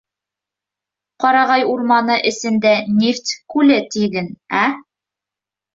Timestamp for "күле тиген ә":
3.57-4.67